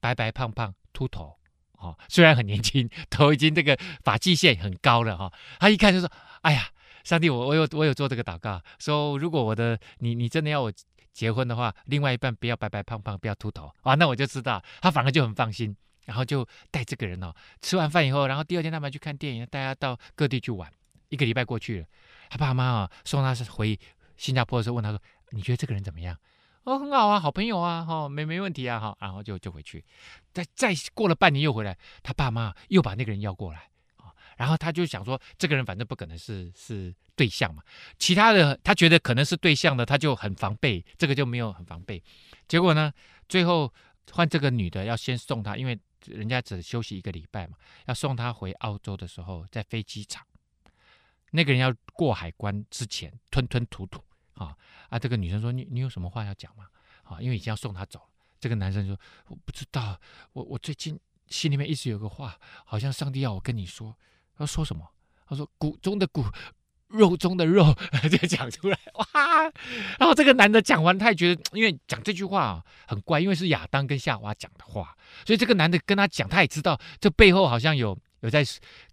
[0.01, 1.39] 白白胖胖秃头
[1.75, 6.11] 哦，虽然很年轻，头已经这个发际线很高了哈，他一看就说，
[6.43, 6.71] 哎呀。
[7.07, 10.73] 上帝，我我有我有做这个祷告，说如果我的你你真的要我
[11.13, 20.69] 结婚的话，另外一半不要白白胖胖，不要秃头啊，那我就知道他反而就很放心，然后就带这个人哦，吃完饭以后，然后第二天他们去看电影，带他到各地去玩，
[21.09, 21.87] 一个礼拜过去了，
[22.29, 23.79] 他爸妈啊送他回
[24.17, 26.17] 新加坡的时候问他说，你觉得这个人怎么样？
[26.65, 29.85] 哦，很好啊，好朋友啊，哈、哦，没没问题啊，哈，然后就就回去，
[30.33, 33.71] 再再过了半年又回来，他爸妈又把那个人要过来。
[34.37, 37.63] 然后他就想说，这个人反正不可能是是对象嘛，
[37.99, 42.03] 其他的他觉得可能是对象的，他就很防备，这个就没有很防备。
[42.47, 42.93] 结果呢，
[43.29, 43.73] 最后
[44.13, 50.25] 换这个女的要先送他，因为人家只休息一个礼拜嘛，要送他回澳洲的时候，在飞机场，
[51.31, 54.01] 那个人要过海关之前吞吞吐吐
[54.35, 54.55] 啊
[54.91, 54.99] 啊！
[54.99, 56.67] 这个女生说：“你你有什么话要讲吗？”
[57.03, 58.07] 啊，因为已经要送他走了。
[58.39, 59.99] 这个男生说：“我不知道，
[60.35, 63.97] 我我最近心里面一直有个话，好像上帝要我跟你说。
[64.37, 64.83] 他说什么？
[65.29, 66.25] 他说骨中的骨，
[66.89, 67.75] 肉中的肉，
[68.09, 69.05] 就讲出来哇！
[69.99, 74.97] 然后这个男的讲完，他也觉得，因为讲这句话啊很怪，因为是亚当跟夏娃讲的话，
[75.27, 78.45] 所以这个男的跟他讲，他也知道这背后好像有有在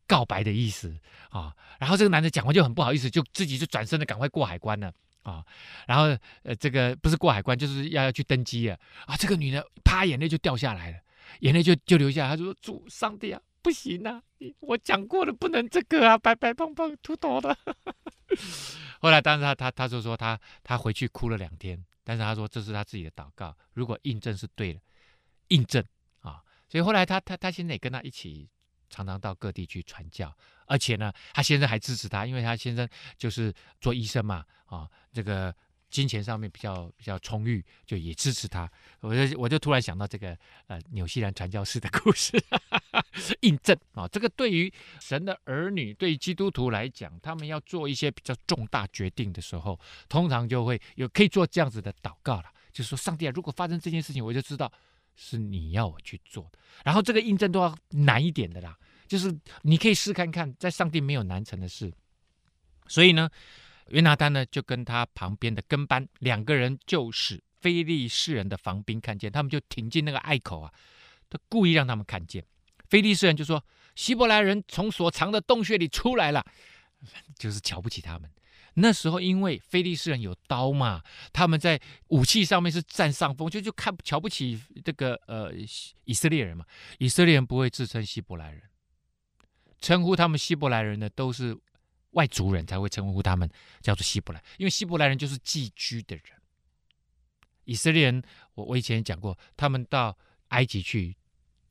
[0.07, 0.97] 告白的意思
[1.29, 1.53] 啊。
[1.77, 5.45] 然后这个男的讲完就很不好意思，就自己就转身的赶快过海关了啊。
[5.85, 6.05] 然后
[6.41, 9.15] 呃，这个不是过海关，就是要要去登机了啊。
[9.17, 10.97] 这个女的啪，眼泪就掉下来了，
[11.41, 12.29] 眼泪就就流下来。
[12.35, 14.21] 他说：“主上帝啊！”不行啊！
[14.59, 17.57] 我讲过了，不能这个啊，白白胖胖秃头的。
[18.99, 24.81] 后来，当时他他他就说他他回去哭了两天，但是他说这是他自己的祷告，如果印证是对的，
[25.47, 25.83] 印证
[26.19, 28.49] 啊，所以后来他他他现在也跟他一起
[28.89, 30.35] 常常到各地去传教，
[30.67, 35.55] 而且呢，他先生还支持他，因为他先生就是做医生嘛，啊，这个。
[35.93, 38.67] 金钱上面比较比较充裕，就也支持他。
[38.99, 42.35] 我就我就突然想到这个呃纽西兰传教士的故事，
[43.41, 49.79] 印证啊，这个对于神的儿女，对于基督徒来讲，他们要做一些比较重大决定的时候，
[50.09, 54.73] 通常就会有可以做这样子的祷告了，就是说上帝啊，如果发生这件事情，我就知道
[55.15, 56.57] 是你要我去做的。
[56.83, 58.75] 然后这个印证都要难一点的啦，
[59.07, 61.93] 就是你可以试看看，在上帝没有难成的事。
[62.87, 63.29] 所以呢。
[63.89, 70.73] 约拿单呢，就跟他旁边的跟班两个人，就是非利士人的防兵看见，他们就挺进那个隘口啊，
[71.29, 72.43] 他故意让他们看见。
[72.89, 73.63] 非利士人就说
[73.95, 76.45] ：“希伯来人从所藏的洞穴里出来了。
[77.37, 78.29] ”就是瞧不起他们。
[78.75, 85.51] 那时候因为非利士人有刀嘛，他们在武器上面是占上风，就就看瞧不起这个呃
[86.05, 86.65] 以色列人嘛。
[86.99, 88.61] 以色列人不会自称希伯来人，
[89.79, 91.57] 称呼他们希伯来人的都是。
[92.13, 93.47] 外族人才会称呼他们
[93.81, 96.25] 叫做希伯来，因为希伯来人就是寄居的人。
[97.65, 98.23] 以色列人，
[98.55, 100.17] 我我以前讲过，他们到
[100.49, 101.15] 埃及去。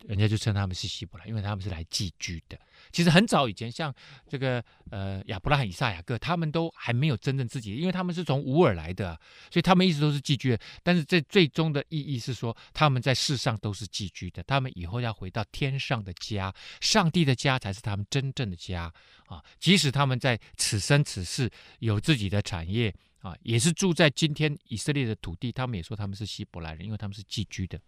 [0.09, 2.59] 人家就称他们是希伯来，因为他们是来寄居的。
[2.91, 3.95] 其实很早以前，像
[4.29, 9.19] 这个呃亚伯拉罕、以撒、雅各，他们都还没有真正自己，因为他们是从乌尔来的，
[9.51, 10.61] 所以他们一直都是寄居的。
[10.83, 18.93] 但是这最终的意义是说，他们在世上都是寄居的，他们以后要回到天上的家，上帝的家才是他们真正的家
[19.27, 19.43] 啊。
[19.61, 27.81] 即使他们在此生此世有自己的产业啊，也是住在今天以色列的土地，他们也说他们是希伯来人，因为他们是寄居的。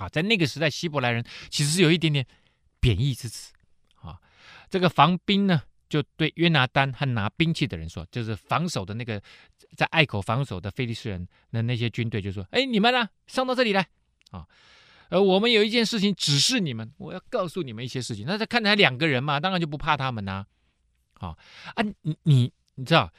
[0.00, 2.26] 啊，在那个时代，希伯来人其实是有一点点
[2.80, 3.52] 贬义之词。
[3.96, 4.18] 啊，
[4.70, 9.22] 这个防兵呢，就对约拿单和拿兵器的人说，就是防守的那个
[9.76, 13.86] 在隘口防守的非利士人的那些军队，就说：“哎，你们呢，上到这里来
[14.30, 14.48] 啊！
[15.10, 18.24] 呃，我们有一件事情指示你们，我要告诉你们一些事情。
[18.26, 20.46] 那这看起来两个人嘛，当然就不怕他们呐。
[21.14, 21.36] 啊
[21.74, 23.12] 啊，你你你知道，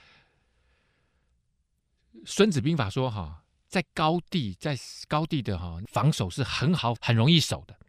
[2.26, 3.38] 《孙子兵法》说哈。”
[3.72, 7.80] 在高地，在高地的哈防守是很好，很容易守的。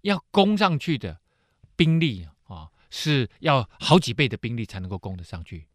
[0.00, 1.20] 要攻上去的
[1.76, 5.68] 兵力啊，是要好几倍的兵力才能够攻得上去。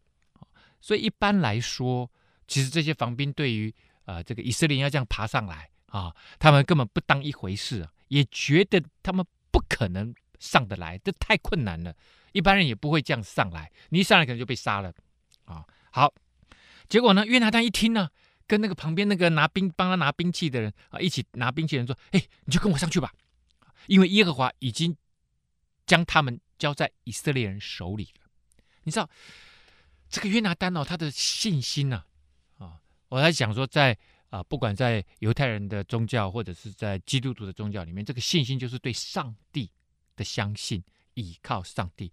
[0.80, 2.10] 所以一般来说，
[2.48, 3.72] 其实这些防兵对于
[4.06, 11.94] 啊这个以色列要这样爬上来啊，他们根本不当一回事，也觉得他们不可能上得来，这太困难了。
[12.32, 14.92] 一般人也不会这样上来，你一上来可能就被杀了
[15.44, 15.64] 啊。
[15.92, 16.12] 好，
[16.88, 18.10] 结果呢，约拿单一听呢。
[18.48, 23.12] 跟那个旁边那个拿兵帮他拿兵器的人啊，一起拿兵器的人说：“哎，你就跟我上去吧，
[23.86, 24.96] 因为耶和华已经
[25.86, 28.28] 将他们交在以色列人手里了。”
[28.84, 29.08] 你知道
[30.08, 32.02] 这个约拿单哦，他的信心呢
[32.56, 33.96] 啊，我在想说在，
[34.30, 39.70] 啊，不管在犹太人的宗教或者是在基督徒的宗教里面，这个信心就是对上帝
[40.16, 40.82] 的相信，
[41.12, 42.10] 倚靠上帝。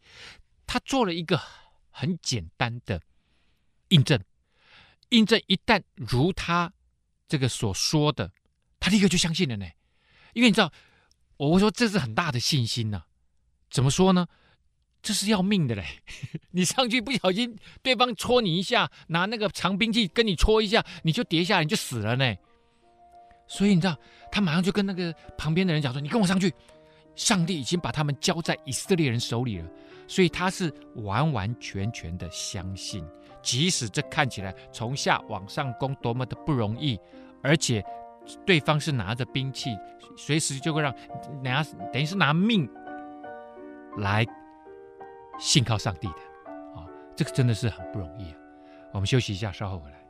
[0.67, 1.41] 他做了一个
[1.89, 3.01] 很简单的
[3.87, 4.21] 印证。
[5.09, 6.71] 印证一旦如他
[7.27, 8.31] 这个所说的，
[8.79, 9.65] 他立刻就相信了呢。
[10.33, 10.71] 因为你知道，
[11.37, 13.03] 我会说这是很大的信心呢、
[13.69, 14.27] 怎么说呢？
[15.01, 15.85] 这是要命的嘞！
[16.49, 22.35] 你上去不小心，对方戳你一下，拿那个长兵器跟你戳一下，你就跌下来，你就死了呢。
[23.47, 23.95] 所以你知道，
[24.31, 26.51] 他马上就跟那个旁边的人讲说：“你跟我上去，
[27.15, 29.69] 上帝已经把他们交在以色列人手里了。”
[30.07, 33.05] 所以他是完完全全的相信。
[33.41, 36.99] 即使这看起来从下往上攻多么的不容易，
[37.43, 37.85] 而且
[38.43, 39.77] 对方是拿着兵器，
[40.17, 40.93] 随时就会让
[41.43, 41.63] 拿
[41.93, 42.67] 等于是拿命
[43.97, 44.25] 来
[45.37, 46.13] 信靠上帝的
[46.79, 48.37] 啊、这个真的是很不容易啊。
[48.93, 50.04] 我们休息一下，稍后回来。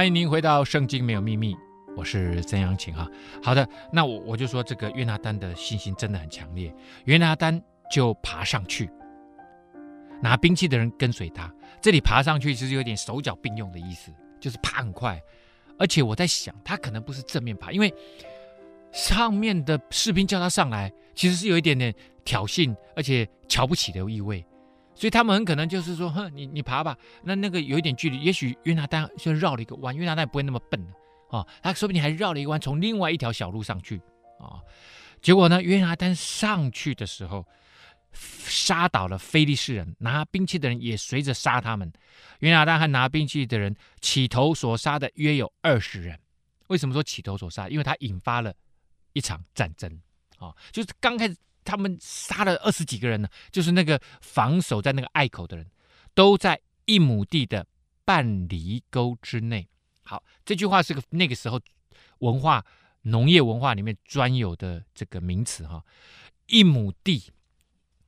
[0.00, 1.54] 欢迎您回到《圣经没有秘密》，
[1.94, 3.06] 我是曾阳晴哈。
[3.42, 8.88] 好的，那我我就说这个约拿单的信心真的很强烈，约拿单就爬上去，
[10.22, 11.54] 拿兵器的人跟随他。
[11.82, 14.10] 这里爬上去其实有点手脚并用的意思，
[14.40, 15.20] 就是爬很快。
[15.78, 17.92] 而且我在想，他可能不是正面爬，因为
[18.92, 24.42] 上面的士兵叫他上来，其实是有一点点挑衅，而且瞧不起的意味。
[25.00, 30.92] 所以他们很可能就是说，哼，你你爬吧，那那个有一点距离，也许约拿单就绕了一个弯，约拿单也不会那么笨的
[31.30, 33.98] 啊，他说不定还绕了一个弯，从另外一条小路上去
[34.38, 34.60] 啊。
[35.22, 37.46] 结果呢，约拿单上去的时候，
[38.12, 41.90] 杀倒了非利士人，拿兵器的人也随着杀他们。
[42.40, 46.20] 约拿单和拿兵器的人起头所杀的约有二十人。
[46.66, 47.70] 为什么说起头所杀？
[47.70, 48.52] 因为他引发了
[49.14, 49.90] 一场战争
[50.38, 51.34] 啊，就是刚开始。
[51.64, 55.66] 他们杀了二十几个人呢，就是那个防守在那个隘口的人，
[56.14, 57.66] 都在一亩地的
[58.04, 59.68] 半犁沟之内。
[60.02, 61.60] 好，这句话是个那个时候
[62.18, 62.64] 文化
[63.02, 65.84] 农业文化里面专有的这个名词哈。
[66.46, 67.30] 一亩地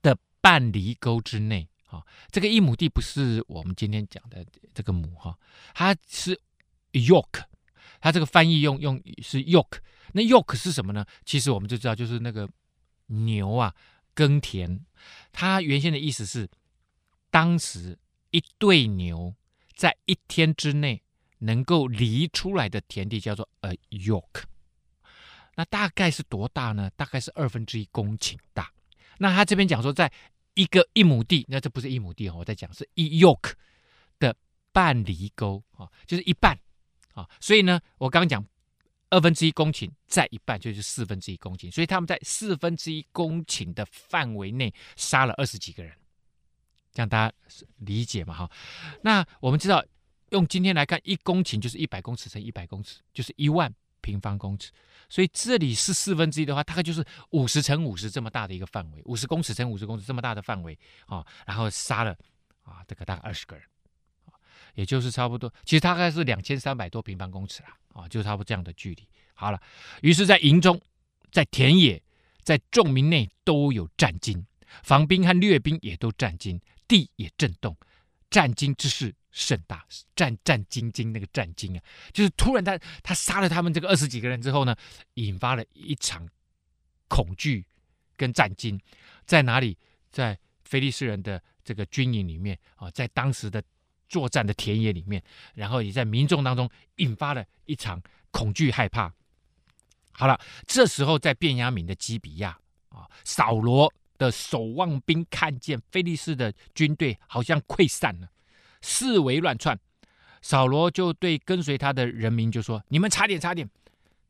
[0.00, 5.38] 的半犁沟之内，哈，这个一亩地不是我们今天讲的这个亩哈，
[5.74, 6.40] 它是
[6.92, 7.44] YOK，
[8.00, 9.78] 它这个翻译用用是 YOK。
[10.14, 11.06] 那 YOK 是什么呢？
[11.24, 12.48] 其实我们就知道，就是那个。
[13.06, 13.74] 牛啊，
[14.14, 14.84] 耕田，
[15.32, 16.48] 它原先的意思是，
[17.30, 17.98] 当时
[18.30, 19.34] 一对牛
[19.74, 21.02] 在一天之内
[21.38, 24.44] 能够犁出来的田地叫做 a yoke。
[25.54, 26.90] 那大概是多大呢？
[26.96, 28.72] 大概是二分之一公顷大。
[29.18, 30.10] 那他这边讲说，在
[30.54, 33.52] 一个一亩地，那这不是一亩地哦，我在讲是一 YOK
[34.18, 34.36] 的
[34.72, 36.58] 半犁沟啊，就是一半
[37.14, 37.28] 啊。
[37.40, 38.44] 所以呢，我刚讲。
[39.12, 45.94] 二分之一公顷，再一半就是四分之一公顷，所以他们在四分之一公顷的范围内杀了二十几个人，
[46.94, 47.34] 这样大家
[47.76, 48.34] 理解嘛？
[48.34, 48.50] 哈，
[49.02, 49.84] 那我们知道，
[50.30, 53.70] 用今天来看，一公顷就是一百公尺乘一百公尺，就是一万
[54.00, 54.72] 平方公尺，
[55.10, 62.16] 所以这里是四分之一的话，大概就是五十乘五十这么大的一个范围，五十公尺乘五十公尺这么大的范围啊，然后杀了
[62.62, 63.64] 啊，这个大概二十个人。
[64.74, 69.06] 也就是差不多，其实大概是两千三百多平方公尺啦，啊，就差不多这样的距离。
[69.34, 69.60] 好了，
[70.00, 70.80] 于是，在营中，
[71.30, 72.02] 在田野，
[72.42, 74.46] 在众民内都有战惊，
[74.82, 77.76] 防兵和掠兵也都战惊，地也震动，
[78.30, 79.84] 战惊之势甚大，
[80.16, 81.82] 战战兢兢那个战惊啊，
[82.12, 84.74] 就是突然他他杀了他们这个二十几个人之后呢，
[85.14, 86.26] 引发了一场
[87.08, 87.66] 恐惧
[88.16, 88.80] 跟战惊，
[89.26, 89.76] 在哪里？
[90.10, 93.62] 在菲利士人的这个军营里面啊，在当时的。
[94.12, 95.22] 作战的田野里面，
[95.54, 97.98] 然后也在民众当中引发了一场
[98.30, 99.10] 恐惧害怕。
[100.12, 102.58] 好了，这时候在便雅悯的基比亚
[102.90, 108.28] 啊，扫罗的守望兵看见非利士的军队好像溃散了，
[108.82, 109.78] 四围乱窜，
[110.42, 113.66] 扫罗就对跟随他的人民就说：“你们查点查点，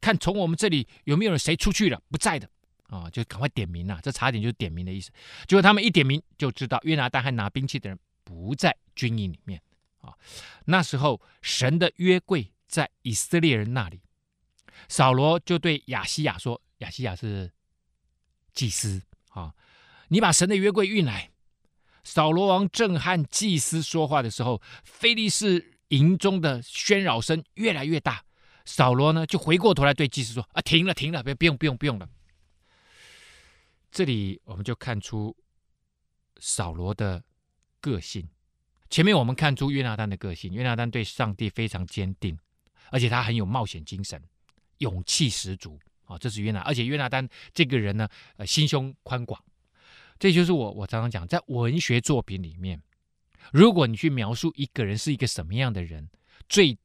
[0.01, 2.49] 看从我们这里有没有人谁出去了不在的
[2.87, 3.99] 啊，就赶快点名啊。
[4.01, 5.11] 这查点就是点名的意思。
[5.49, 9.61] 结果他们一点名就知道约拿单和拿兵器的人不在军营里面。
[10.03, 10.15] 啊，
[10.67, 14.03] 那时候神的约柜在以色列人那里，
[14.89, 17.51] 扫罗就对亚西亚说：“亚西亚是
[18.53, 19.55] 祭司啊，
[20.09, 21.31] 你把神的约柜运来。”
[22.05, 28.25] 扫罗王正和祭司说话的时候，非利士营中的喧扰声越来越大。
[28.65, 32.09] 扫罗呢，就回过头来对祭司说：“啊，停了，停了，别不用，不用，不用了。”
[33.93, 35.37] 这里我们就看出
[36.39, 37.23] 扫罗的
[37.81, 38.29] 个性。
[38.93, 42.39] 前面我们看出约拿单的个性，约拿单对上帝非常坚定，
[42.91, 44.23] 而且他很有冒险精神，
[44.79, 46.19] 勇气十足啊！
[46.19, 49.43] 这是约拿，而且约拿单这个人呢，呃，心胸宽广。
[50.19, 52.79] 这就是我我常常讲，在文学作品里面，
[53.51, 56.11] 如果你去描述一个人是一个什么样的人，
[56.47, 56.77] 最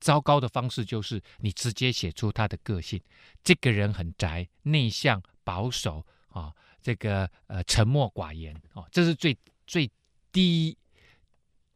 [0.00, 3.00] 糟糕的方式就是你直接写出他的个性。
[3.42, 6.52] 这个人很宅、内向、保守啊，
[6.82, 9.34] 这个呃沉默寡言啊，这是最
[9.66, 9.90] 最
[10.30, 10.76] 低。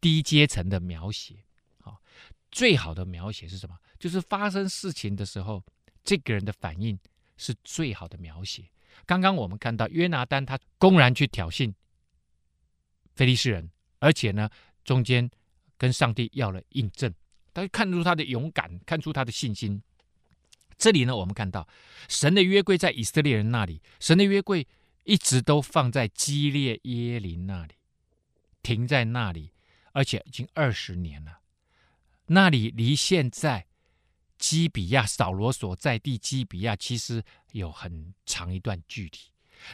[0.00, 1.34] 低阶层的描写，
[1.82, 1.96] 啊，
[2.50, 3.76] 最好的描写是什么？
[3.98, 5.64] 就是发生事情的时候，
[6.04, 6.98] 这个人的反应
[7.36, 8.64] 是最好的描写。
[9.06, 11.72] 刚刚我们看到约拿单他公然去挑衅
[13.14, 14.48] 菲利士人，而且呢，
[14.84, 15.28] 中间
[15.76, 17.12] 跟上帝要了印证，
[17.52, 19.82] 他看出他的勇敢，看出他的信心。
[20.76, 21.66] 这里呢，我们看到
[22.08, 24.66] 神的约柜在以色列人那里，神的约柜
[25.02, 27.74] 一直都放在基列耶林那里，
[28.62, 29.50] 停在那里。
[29.92, 31.40] 而且已经二十年了，
[32.26, 33.66] 那里离现在
[34.38, 37.22] 基比亚扫罗所在地基比亚其实
[37.52, 39.18] 有很长一段距离。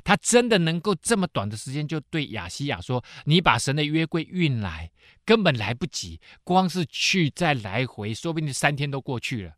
[0.02, 4.90] 他真的能够这么短的时间就对亚西亚说：“你把神的约柜运来，
[5.26, 9.54] 根本来不及，光是去再来回，说不定三天都过去了。”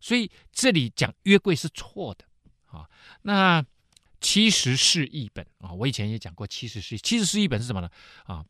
[0.00, 2.24] 所以这里讲约柜是错的
[2.64, 2.90] 啊。
[3.22, 3.64] 那
[4.20, 7.88] 七十士译本啊，我以前也讲过七十士，七十士译本是什么呢？
[8.24, 8.44] 啊，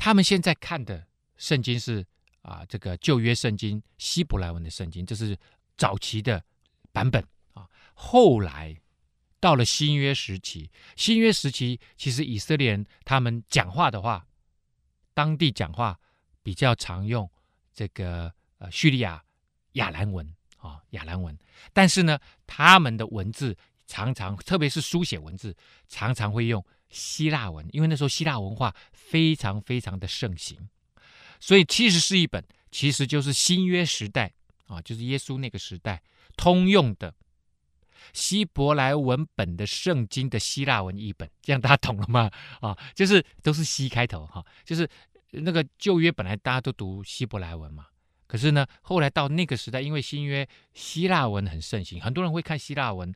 [0.00, 2.02] 他们现在看的圣经是
[2.40, 5.36] 啊，这个旧约圣经希伯来文的圣经，这是
[5.76, 6.42] 早期的
[6.90, 7.22] 版本
[7.52, 7.68] 啊。
[7.92, 8.74] 后来
[9.38, 14.26] 到了新约时期，新约时期其实以色列人他们讲话的话，
[15.12, 16.00] 当地讲话
[16.42, 17.30] 比较常用
[17.74, 19.22] 这个呃叙利亚
[19.72, 20.34] 亚兰文。
[20.56, 21.34] 啊，亚兰文，
[21.72, 25.56] 但是呢，他们的文字常常，特别是书写文字，
[25.88, 30.68] 常常会用希腊文，因为那时候希腊文化非常非常的盛行，
[31.38, 34.32] 所以七十是一本其实就是新约时代
[34.66, 36.02] 啊，就是耶稣那个时代
[36.36, 37.14] 通用的
[38.12, 42.30] 希伯来文本的圣经的希腊文译本，这样大家懂了吗？
[42.60, 44.88] 啊，就是都是希开头哈，就是
[45.30, 47.86] 那个旧约本来大家都读希伯来文嘛。
[48.26, 53.12] 可是呢，后来到那个时代，因为新约希腊文很盛行，很多人会看希腊文，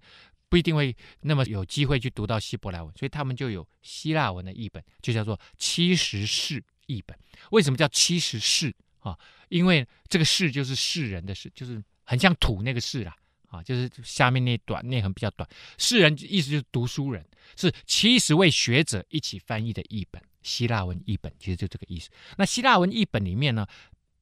[0.55, 7.19] 不一定会那么有机会去读到希伯来文，所以他们就有希腊文的译本，就叫做七十士译本。
[7.51, 9.19] 为什么叫七十士啊？
[9.49, 13.17] 因为这个士就是士人的士，就是很像土那个士啦，
[13.49, 15.49] 啊，就是下面那短那横比较短。
[15.77, 17.27] 士人意思就是读书人，
[17.57, 22.11] 是七十位学者一起翻译的译本，希腊文译本其实就这个意思。
[22.39, 23.67] 那希腊文译本里面呢，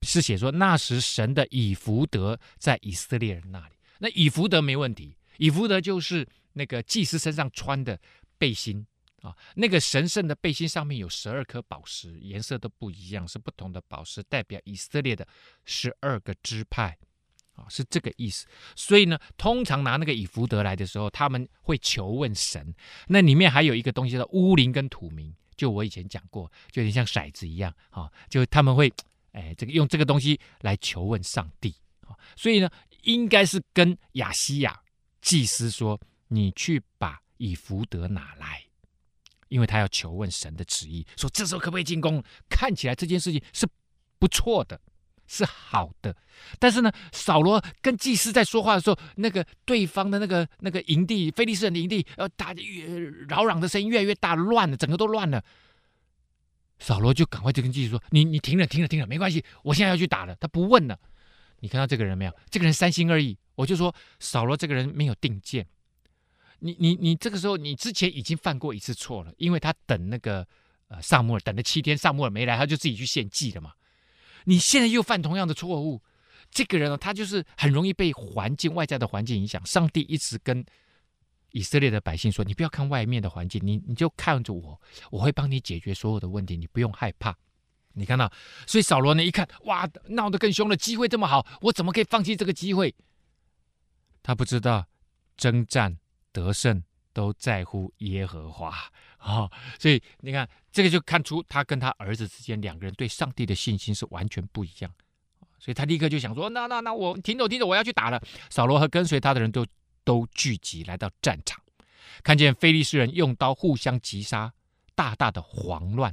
[0.00, 7.98] 是写说那时神的以弗得在以色列人那里，那以弗得没问题，以弗得就是那个祭司身上穿的
[8.38, 8.86] 背心
[9.20, 15.26] 啊，那个神圣的背心上面有十二颗宝石，颜色都不一样，是不同的宝石，代表以色列的
[15.64, 16.96] 十二个支派
[17.54, 18.46] 啊，是这个意思。
[18.74, 22.74] 所以呢，通常拿那个以弗得来的时候，他们会求问神，
[23.08, 28.92] 那里面还有一个东西叫乌灵跟土明，就我以前讲过，就有点像骰子一样啊，就他们会。
[29.34, 31.74] 哎，这个用这个东西来求问上帝，
[32.36, 32.68] 所以呢，
[33.04, 34.78] 应该是跟亚西亚
[35.22, 35.98] 祭司说
[36.28, 38.64] ：“你去把以弗得拿来，
[39.48, 42.22] 因为他要求问神的旨意，说这时候可不可以进攻？
[42.50, 43.66] 看起来这件事情是
[44.18, 44.80] 不错的，
[45.26, 46.14] 是好的。
[46.58, 52.98] 但是呢，扫罗跟祭司在说话的时候，那个对方的那个那个营地，非利士人的营地，呃，大越
[53.28, 55.42] 扰攘的声音越来越大，乱了，整个都乱了。”
[56.80, 60.98] 扫罗就赶快就跟祭司说：“你你停了，停了，停了，没关系，我现在要去打了。”他不问了。
[61.60, 62.36] 你看到这个人没有？
[62.50, 63.38] 这个人三心二意。
[63.54, 65.66] 我就说扫罗这个人没有定见。
[66.60, 70.46] 你你你这个时候，你之前已经犯过一次错了，因为他等那个
[70.88, 73.72] 呃撒母耳等了七天，撒母耳没来，他就自己去献祭了嘛。
[74.44, 76.02] 你现在又犯同样的错误。
[76.50, 79.64] 这个人呢，他就是很容易被环境外在的环境影响。
[79.66, 80.64] 上帝一直跟。
[81.54, 84.80] 以色列的百姓说：“你不要看外面的环境，你你就看着我，
[85.10, 87.36] 我会帮你解决所有的问题，你不用害怕。”
[87.92, 88.32] 你看到，
[88.66, 92.94] 所以扫罗呢一看，哇，闹得更凶了，机会这么好，我怎么可以放弃这个机会？
[94.22, 94.86] 他不知道，
[95.36, 95.98] 征战
[96.32, 98.68] 得胜都在乎耶和华
[99.18, 99.52] 啊、 哦！
[99.78, 104.92] 所以你看，这个就看出他跟他儿子之间两个人对上帝的信心是完全不一样。
[105.58, 109.66] 所以他立刻就想说：“那那那我停着停着，我要去打了。”扫罗和跟随他的人都。
[110.04, 111.62] 都聚集来到战场，
[112.24, 114.52] 看见非利士人用刀互相击杀，
[114.96, 116.12] 大大的慌乱！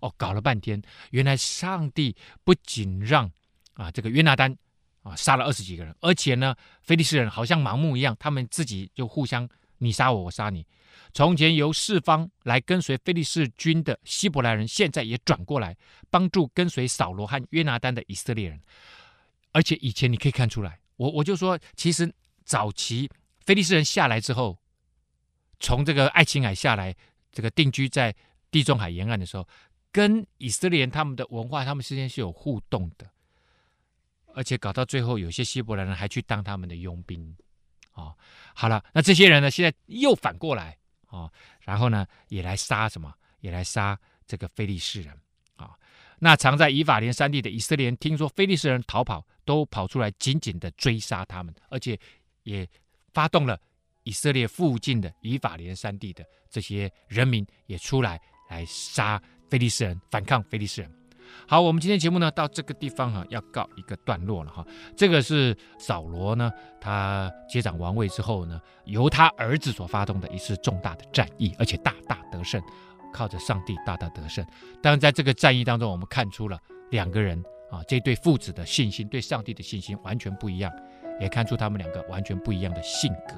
[0.00, 2.14] 哦，搞了半天，原来上帝
[2.44, 3.28] 不仅让
[3.74, 4.56] 啊这个约拿单
[5.02, 9.48] 啊杀了二十几个人，而且呢，非利士人好像盲目一样，他们自己就互相
[9.78, 10.66] 你杀我，我杀你。
[11.12, 15.76] 从前由四方来跟随非利士军的希伯来人，现在也转过来
[16.10, 18.60] 帮助跟随扫罗和约拿单的以色列人。
[19.52, 22.12] 而且以前你可以看出来，我我就说其实。
[22.42, 23.08] 早期
[23.44, 24.58] 非利士人下来之后，
[25.60, 26.92] 从这个爱琴海下来，
[27.30, 28.12] 这个定居在
[28.50, 29.46] 地中海沿岸的时候，
[29.92, 33.08] 跟以色列人他们的文化，他们之间是有互动的，
[34.34, 37.22] 而且搞到最后，有些希伯来人还去当他们的佣兵
[37.92, 38.16] 啊、哦。
[38.54, 40.76] 好了，那这些人呢，现在又反过来
[41.06, 43.12] 啊、然后呢，也来杀什么？
[43.40, 45.14] 也来杀这个非利士人
[45.56, 45.76] 啊、
[46.18, 51.98] 那藏在以法莲山地的以色列人，听说非利士人逃跑，都跑出来紧紧的追杀他们，而且。
[52.44, 52.66] 也
[53.12, 53.60] 发动了
[54.02, 58.18] 以色列附近的以法莲山地的这些人民也出来
[58.48, 60.99] 来杀非利士人，反抗非利士人。
[61.46, 64.64] 好，我们今天节目呢到这个地方哈、要告一个段落了哈。
[64.96, 66.50] 这个是扫罗呢
[66.80, 72.62] 他接掌王位之后呢，由他儿子所发动的一次重大的战役，而且大大得胜，
[73.12, 74.44] 靠着上帝大大得胜。
[74.82, 76.58] 当然在这个战役当中，我们看出了
[76.90, 80.72] 两个人啊这对父子的信心，对上帝的信心完全不一样。
[81.20, 83.34] 也看出他们两个完全不一样的性格。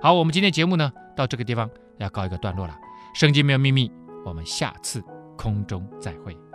[0.00, 2.74] 好，我们今天节目呢，到这个地方要告一个段落了。
[3.14, 3.92] 圣经没有秘密，
[4.24, 5.04] 我们下次
[5.36, 6.45] 空中再会。